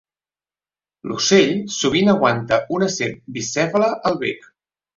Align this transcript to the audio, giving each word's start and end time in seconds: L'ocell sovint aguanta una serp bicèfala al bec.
L'ocell 1.11 1.53
sovint 1.75 2.11
aguanta 2.15 2.59
una 2.79 2.89
serp 2.97 3.23
bicèfala 3.39 3.95
al 4.13 4.21
bec. 4.27 4.53